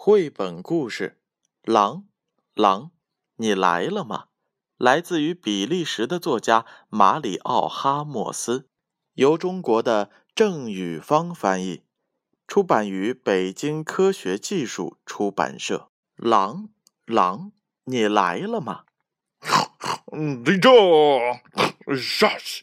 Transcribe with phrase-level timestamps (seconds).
[0.00, 1.18] 绘本故事
[1.72, 2.04] 《狼，
[2.54, 2.92] 狼，
[3.34, 4.26] 你来了吗》？
[4.76, 8.68] 来自于比利时的作家马里奥·哈莫斯，
[9.14, 11.82] 由中国的郑宇芳翻译，
[12.46, 15.90] 出版于北京科学技术出版社。
[16.14, 16.68] 狼，
[17.04, 17.50] 狼，
[17.86, 18.84] 你来了吗？
[20.12, 20.72] 嗯，队长，
[21.96, 22.62] 啥西？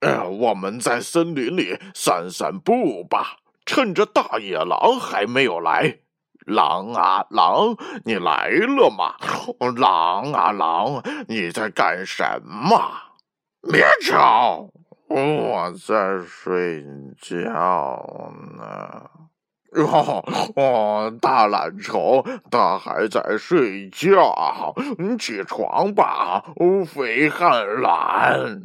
[0.00, 5.98] 呃，我们在森林里散散步吧，趁着大野狼还没有来。
[6.46, 9.14] 狼啊狼，你来了吗？
[9.76, 12.80] 狼啊狼，你在干什么？
[13.70, 14.68] 别吵，
[15.08, 16.84] 我在睡
[17.20, 19.10] 觉呢。
[19.74, 20.22] 哦
[20.56, 24.74] 哦，大懒虫，它还在睡觉。
[24.98, 26.42] 你起床吧，
[26.86, 28.60] 肥汉懒。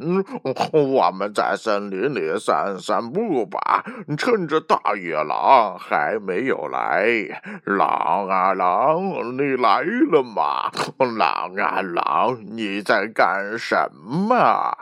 [0.72, 3.82] 我们在森林里散散步吧，
[4.18, 7.08] 趁着大野狼还没有来。
[7.64, 9.02] 狼啊狼，
[9.36, 10.70] 你来了吗？
[11.16, 14.77] 狼啊狼，你在干什么？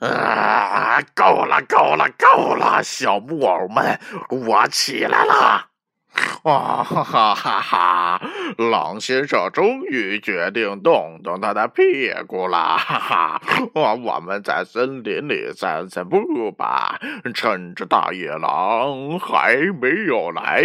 [0.00, 1.00] 啊！
[1.14, 3.98] 够了，够了，够了，小木偶们，
[4.30, 5.66] 我起来了！
[6.42, 8.20] 啊哈哈哈哈！
[8.58, 13.40] 狼先生终于决定动动他的屁股了，哈哈！
[13.74, 16.98] 我我们在森林里散散步吧，
[17.32, 20.64] 趁着大野狼还没有来。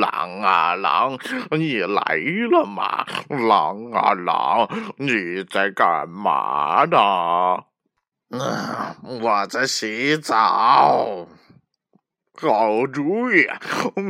[0.00, 1.16] 狼啊狼，
[1.52, 2.16] 你来
[2.50, 3.06] 了吗？
[3.28, 7.71] 狼啊狼，你在干嘛呢？
[8.32, 11.26] 嗯，我在洗澡。
[12.40, 13.46] 好主意，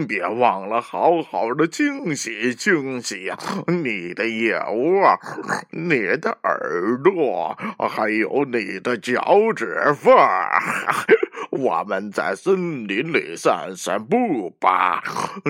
[0.06, 3.30] 别忘了好好的清洗清洗！
[3.66, 5.18] 你的腋窝、
[5.70, 7.54] 你的耳朵，
[7.90, 10.16] 还有你的脚趾缝。
[11.50, 15.02] 我们在森林里散散步吧，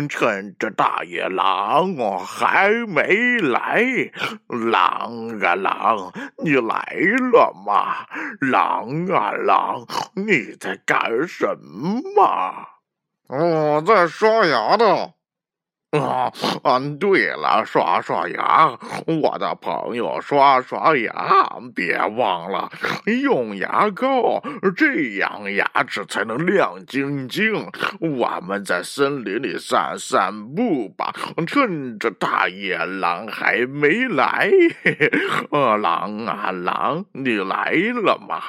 [0.09, 3.85] 趁着大野狼还没来。
[4.49, 6.13] 狼啊狼，
[6.43, 6.97] 你来
[7.31, 8.07] 了吗？
[8.41, 11.57] 狼啊狼，你在干什
[12.17, 12.72] 么？
[13.35, 15.09] 我在刷牙呢。
[15.93, 16.33] 啊，
[16.65, 22.71] 嗯，对了，刷刷牙，我的朋友，刷刷牙，别忘了
[23.23, 24.43] 用牙膏，
[24.75, 27.71] 这样牙齿才能亮晶晶。
[28.01, 31.13] 我们在森林里散散步吧，
[31.47, 34.51] 趁着大野狼还没来。
[35.53, 37.71] 呃，狼啊狼，你来
[38.03, 38.43] 了吗？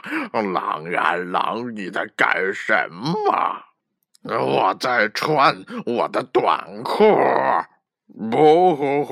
[0.53, 3.72] 狼啊狼，你在干什么？
[4.23, 7.03] 我在穿我的短裤，
[8.31, 9.05] 不，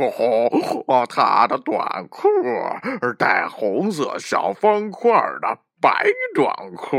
[1.10, 2.30] 他的短裤
[3.20, 5.12] 带红色小方块
[5.42, 5.58] 的。
[5.82, 6.06] 白
[6.36, 6.96] 短裤，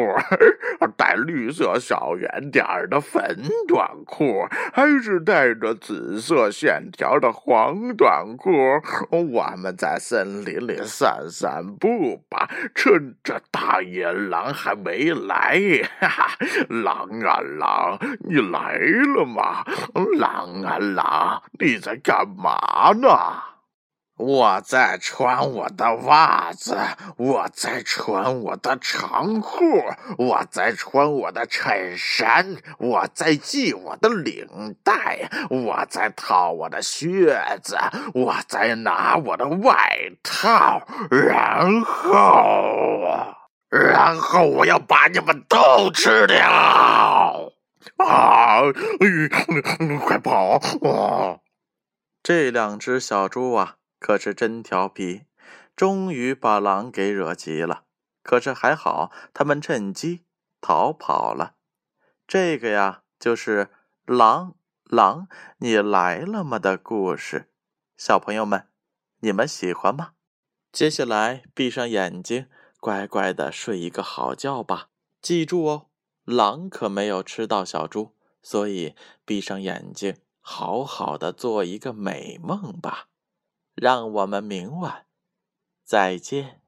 [0.96, 3.38] 带绿色小圆点的粉
[3.68, 8.50] 短裤，还是带着紫色线条的黄短裤？
[9.10, 15.60] 我们在森林里散散步吧，趁着大野狼还没来。
[16.68, 18.76] 狼啊狼，你来
[19.14, 19.64] 了吗？
[20.18, 23.08] 狼啊狼，你在干嘛呢？
[24.22, 26.78] 我在穿我的袜子，
[27.16, 29.58] 我在穿我的长裤，
[30.16, 37.76] 我在穿我的衬衫，我在系我的领带，我在套我的靴子，
[38.14, 43.34] 我在拿我的外套，然后，
[43.68, 47.50] 然后我要把你们都吃掉！
[47.96, 48.62] 啊！
[50.06, 50.60] 快跑！
[50.88, 51.38] 啊！
[52.22, 53.74] 这两只小猪啊！
[54.02, 55.26] 可是真调皮，
[55.76, 57.84] 终于把狼给惹急了。
[58.24, 60.24] 可是还好，他们趁机
[60.60, 61.54] 逃跑了。
[62.26, 63.68] 这个呀，就是
[64.04, 67.52] “狼狼，你来了吗”的故事。
[67.96, 68.66] 小朋友们，
[69.20, 70.14] 你们喜欢吗？
[70.72, 72.48] 接下来闭上眼睛，
[72.80, 74.88] 乖乖的睡一个好觉吧。
[75.20, 75.86] 记住哦，
[76.24, 83.06] 狼可没有吃到小猪，所以闭上眼睛，好好的做一个美梦吧。
[83.74, 85.06] 让我们明晚
[85.84, 86.61] 再见。